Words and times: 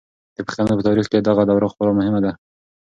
د 0.35 0.37
پښتنو 0.47 0.73
په 0.77 0.83
تاریخ 0.87 1.05
کې 1.11 1.19
دغه 1.27 1.41
دوره 1.49 1.67
خورا 1.73 1.91
مهمه 1.99 2.19
ده. 2.25 2.31